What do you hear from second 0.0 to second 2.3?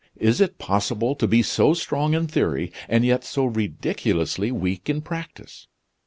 "Is it possible to be so strong in